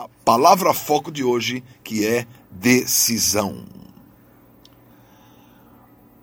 [0.00, 3.66] a palavra foco de hoje, que é decisão.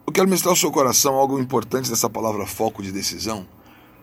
[0.06, 3.48] Eu quero mostrar ao seu coração algo importante dessa palavra foco de decisão,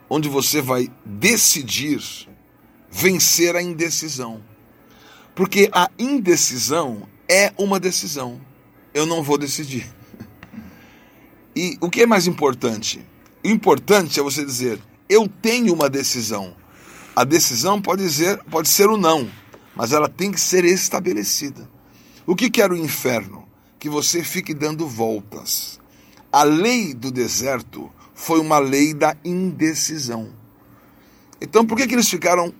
[0.08, 2.00] onde você vai decidir
[2.88, 4.40] vencer a indecisão.
[5.34, 8.40] Porque a indecisão é uma decisão.
[8.92, 9.92] Eu não vou decidir.
[11.56, 13.04] E o que é mais importante?
[13.44, 14.78] O importante é você dizer:
[15.08, 16.54] eu tenho uma decisão.
[17.16, 19.28] A decisão pode, dizer, pode ser o não,
[19.74, 21.68] mas ela tem que ser estabelecida.
[22.26, 23.46] O que quer o inferno?
[23.78, 25.80] Que você fique dando voltas.
[26.32, 30.32] A lei do deserto foi uma lei da indecisão.
[31.40, 32.54] Então, por que, que eles ficaram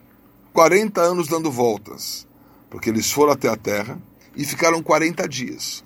[0.53, 2.27] 40 anos dando voltas?
[2.69, 3.99] Porque eles foram até a terra
[4.37, 5.85] e ficaram 40 dias.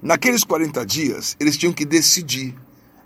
[0.00, 2.56] Naqueles 40 dias, eles tinham que decidir,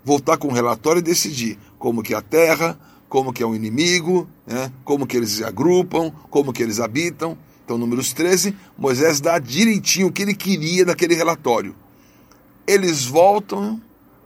[0.03, 2.79] voltar com um relatório e decidir como que a terra,
[3.09, 4.71] como que é o inimigo, né?
[4.83, 7.37] como que eles se agrupam, como que eles habitam.
[7.63, 11.75] Então, números 13, Moisés dá direitinho o que ele queria daquele relatório.
[12.65, 13.81] Eles voltam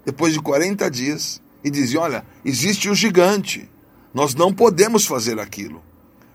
[0.06, 3.70] depois de 40 dias e dizem: Olha, existe um gigante,
[4.14, 5.82] nós não podemos fazer aquilo.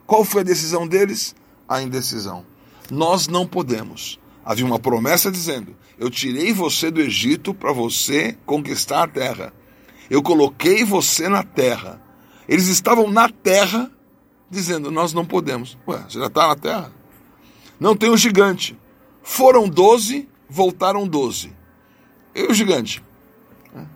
[0.06, 1.34] Qual foi a decisão deles?
[1.69, 2.45] A indecisão.
[2.91, 4.21] Nós não podemos.
[4.45, 9.53] Havia uma promessa dizendo: Eu tirei você do Egito para você conquistar a terra.
[10.09, 12.01] Eu coloquei você na terra.
[12.49, 13.91] Eles estavam na terra
[14.51, 15.77] dizendo: Nós não podemos.
[15.87, 16.93] Ué, você já está na terra?
[17.79, 18.79] Não tem um gigante.
[19.23, 21.53] Foram doze, voltaram doze.
[22.35, 23.03] E o gigante?
[23.75, 23.87] O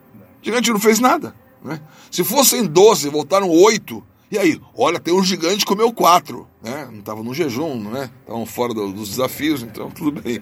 [0.42, 1.34] gigante não fez nada.
[1.62, 1.80] Né?
[2.10, 4.04] Se fossem doze, voltaram oito.
[4.30, 6.88] E aí, olha, tem um gigante que comeu quatro, né?
[6.90, 8.10] Não estava no jejum, né?
[8.20, 10.40] Estavam fora do, dos desafios, então tudo bem.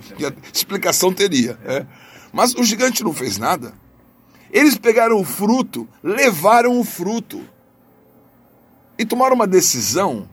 [0.53, 1.59] Explicação teria.
[1.65, 1.87] Né?
[2.33, 3.73] Mas o gigante não fez nada.
[4.51, 7.43] Eles pegaram o fruto, levaram o fruto
[8.99, 10.29] e tomaram uma decisão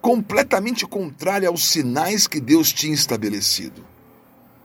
[0.00, 3.84] completamente contrária aos sinais que Deus tinha estabelecido.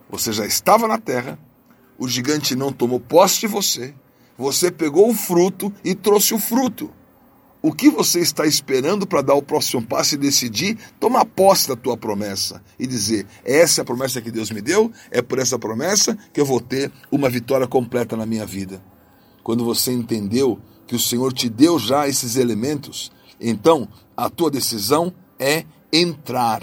[0.10, 1.40] Você já estava na terra,
[1.98, 3.94] o gigante não tomou posse de você,
[4.38, 6.92] você pegou o fruto e trouxe o fruto.
[7.64, 11.76] O que você está esperando para dar o próximo passo e decidir tomar posse da
[11.76, 15.60] tua promessa e dizer: essa é a promessa que Deus me deu, é por essa
[15.60, 18.84] promessa que eu vou ter uma vitória completa na minha vida.
[19.44, 23.12] Quando você entendeu que o Senhor te deu já esses elementos,
[23.42, 26.62] então a tua decisão é entrar.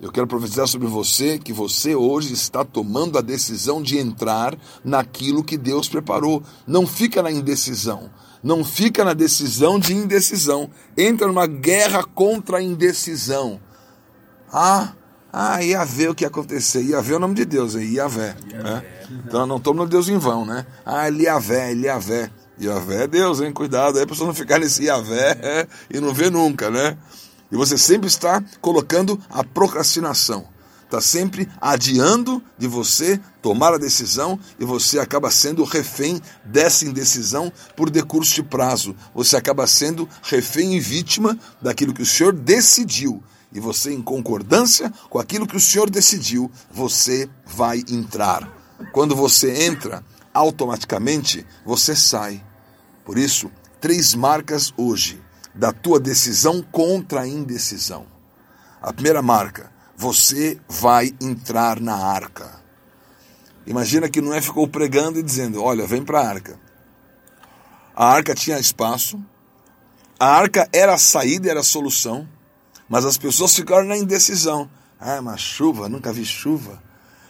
[0.00, 5.44] Eu quero profetizar sobre você que você hoje está tomando a decisão de entrar naquilo
[5.44, 6.42] que Deus preparou.
[6.66, 8.10] Não fica na indecisão
[8.42, 10.68] não fica na decisão de indecisão,
[10.98, 13.60] entra numa guerra contra a indecisão.
[14.52, 14.92] Ah,
[15.32, 16.82] ah, ia ver o que ia acontecer.
[16.82, 18.36] Ia ver o nome de Deus, aí, Iavé.
[18.52, 18.84] Né?
[19.26, 20.66] Então não no Deus em vão, né?
[20.84, 22.30] Ah, Eliavé, Eliavé.
[22.64, 23.52] Iavé é Deus, hein?
[23.52, 26.96] Cuidado aí para você não ficar nesse Iavé é, e não ver nunca, né?
[27.50, 30.52] E você sempre está colocando a procrastinação
[30.92, 37.50] está sempre adiando de você tomar a decisão e você acaba sendo refém dessa indecisão
[37.74, 38.94] por decurso de prazo.
[39.14, 43.22] Você acaba sendo refém e vítima daquilo que o Senhor decidiu.
[43.54, 48.46] E você, em concordância com aquilo que o Senhor decidiu, você vai entrar.
[48.92, 52.42] Quando você entra, automaticamente você sai.
[53.04, 55.20] Por isso, três marcas hoje
[55.54, 58.06] da tua decisão contra a indecisão.
[58.80, 62.60] A primeira marca, você vai entrar na arca.
[63.66, 66.58] Imagina que Noé ficou pregando e dizendo: Olha, vem para a arca.
[67.94, 69.22] A arca tinha espaço,
[70.18, 72.28] a arca era a saída, era a solução,
[72.88, 74.70] mas as pessoas ficaram na indecisão.
[74.98, 76.82] Ah, mas chuva, nunca vi chuva.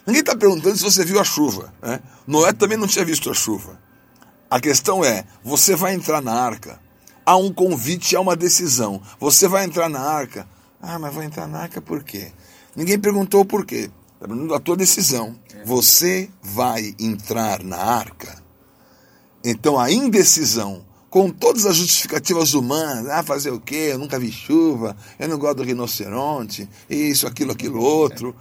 [0.05, 1.73] Ninguém está perguntando se você viu a chuva.
[1.81, 1.99] Né?
[2.27, 3.79] Noé também não tinha visto a chuva.
[4.53, 6.79] A questão é: você vai entrar na arca.
[7.25, 9.01] Há um convite, há uma decisão.
[9.19, 10.47] Você vai entrar na arca.
[10.79, 12.31] Ah, mas vai entrar na arca por quê?
[12.75, 13.89] Ninguém perguntou porquê.
[14.13, 15.35] Está perguntando a tua decisão.
[15.65, 18.43] Você vai entrar na arca?
[19.43, 23.89] Então a indecisão, com todas as justificativas humanas, ah, fazer o quê?
[23.93, 28.35] Eu nunca vi chuva, eu não gosto do rinoceronte, isso, aquilo, aquilo outro.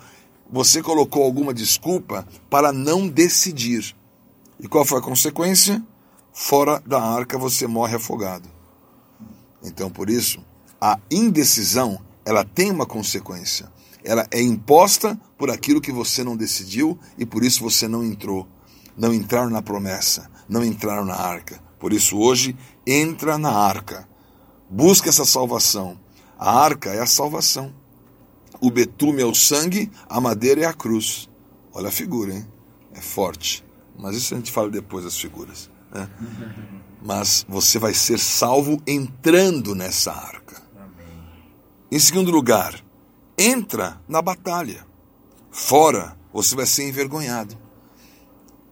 [0.51, 3.97] Você colocou alguma desculpa para não decidir.
[4.61, 5.83] E qual foi a consequência?
[6.33, 8.49] Fora da arca você morre afogado.
[9.63, 10.45] Então, por isso,
[10.81, 13.71] a indecisão, ela tem uma consequência
[14.05, 18.49] ela é imposta por aquilo que você não decidiu e por isso você não entrou.
[18.97, 21.63] Não entraram na promessa, não entraram na arca.
[21.79, 22.57] Por isso hoje
[22.87, 24.09] entra na arca.
[24.69, 25.99] Busca essa salvação.
[26.39, 27.73] A arca é a salvação.
[28.61, 31.29] O betume é o sangue, a madeira é a cruz.
[31.73, 32.47] Olha a figura, hein?
[32.95, 33.65] É forte.
[33.99, 35.71] Mas isso a gente fala depois das figuras.
[35.93, 36.09] Né?
[37.05, 40.63] Mas você vai ser salvo entrando nessa arca.
[41.91, 42.83] Em segundo lugar,
[43.37, 44.87] entra na batalha.
[45.51, 47.57] Fora, você vai ser envergonhado.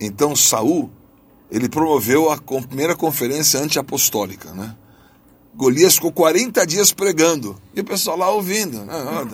[0.00, 0.90] Então Saul,
[1.50, 4.76] ele promoveu a primeira conferência anti-apostólica, né?
[5.54, 7.60] Golias ficou 40 dias pregando.
[7.74, 8.86] E o pessoal lá ouvindo.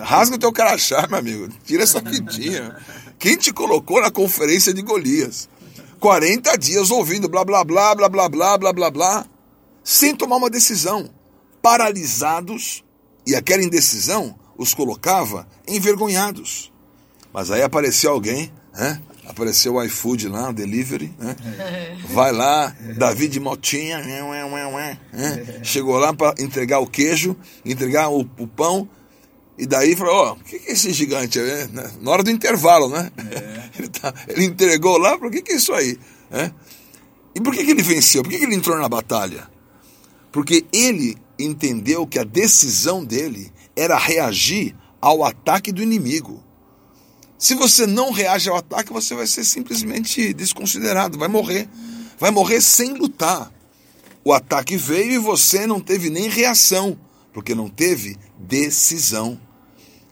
[0.02, 1.48] Rasga o teu crachá, meu amigo.
[1.62, 2.74] Tira essa fitinha.
[3.18, 5.48] Quem te colocou na conferência de Golias?
[6.00, 9.26] 40 dias ouvindo blá blá blá blá blá blá blá blá blá,
[9.82, 11.10] sem tomar uma decisão.
[11.62, 12.84] Paralisados,
[13.26, 16.72] e aquela indecisão os colocava envergonhados.
[17.32, 19.00] Mas aí apareceu alguém, né?
[19.26, 21.36] Apareceu o iFood lá, o delivery, né?
[22.08, 24.22] Vai lá, Davi de Motinha, né?
[25.64, 28.88] chegou lá para entregar o queijo, entregar o, o pão,
[29.58, 31.68] e daí falou, ó, oh, o que, que é esse gigante aí?
[31.68, 31.90] Né?
[32.00, 33.10] Na hora do intervalo, né?
[33.16, 33.66] É.
[33.78, 35.98] Ele, tá, ele, entregou lá, por que, que é isso aí?
[36.30, 36.50] É?
[37.34, 38.22] E por que, que ele venceu?
[38.22, 39.50] Por que, que ele entrou na batalha?
[40.32, 46.42] Porque ele entendeu que a decisão dele era reagir ao ataque do inimigo.
[47.38, 51.68] Se você não reage ao ataque, você vai ser simplesmente desconsiderado, vai morrer.
[52.18, 53.52] Vai morrer sem lutar.
[54.24, 56.98] O ataque veio e você não teve nem reação,
[57.32, 59.38] porque não teve decisão.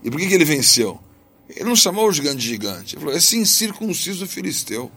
[0.04, 1.00] E por que, que ele venceu?
[1.48, 2.94] Ele não chamou o gigante de gigante.
[2.94, 4.92] Ele falou: esse incircunciso filisteu.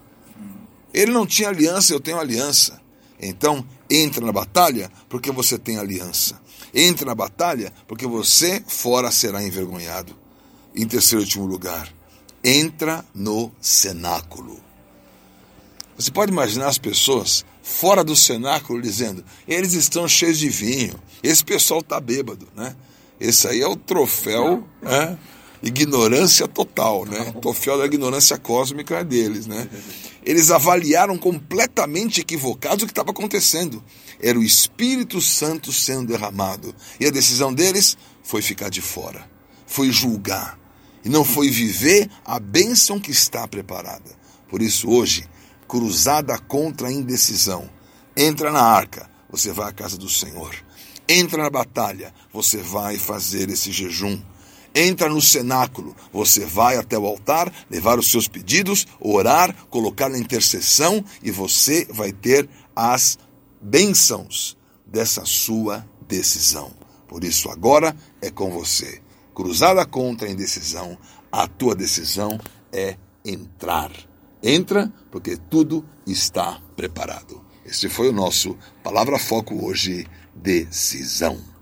[0.94, 2.81] Ele não tinha aliança, eu tenho aliança.
[3.19, 6.39] Então, entra na batalha porque você tem aliança.
[6.74, 10.15] Entra na batalha porque você fora será envergonhado.
[10.75, 11.92] Em terceiro e último lugar,
[12.44, 14.59] entra no cenáculo.
[15.98, 20.94] Você pode imaginar as pessoas fora do cenáculo dizendo: eles estão cheios de vinho,
[21.24, 22.75] esse pessoal está bêbado, né?
[23.19, 25.17] Esse aí é o troféu né?
[25.61, 27.33] ignorância total, né?
[27.35, 29.67] O troféu da ignorância cósmica é deles, né?
[30.23, 33.83] Eles avaliaram completamente equivocados o que estava acontecendo.
[34.21, 36.75] Era o Espírito Santo sendo derramado.
[36.99, 39.29] E a decisão deles foi ficar de fora,
[39.65, 40.59] foi julgar
[41.03, 44.17] e não foi viver a bênção que está preparada.
[44.49, 45.27] Por isso, hoje,
[45.67, 47.69] cruzada contra a indecisão,
[48.15, 50.53] entra na arca, você vai à casa do Senhor.
[51.09, 54.19] Entra na batalha, você vai fazer esse jejum.
[54.75, 60.19] Entra no cenáculo, você vai até o altar, levar os seus pedidos, orar, colocar na
[60.19, 63.18] intercessão e você vai ter as
[63.62, 64.56] bênçãos
[64.86, 66.71] dessa sua decisão.
[67.07, 69.01] Por isso, agora é com você
[69.38, 70.98] cruzada contra a indecisão,
[71.31, 72.39] a tua decisão
[72.74, 73.92] é entrar.
[74.42, 77.45] Entra, porque tudo está preparado.
[77.63, 80.07] Esse foi o nosso Palavra Foco hoje,
[80.41, 81.56] decisão.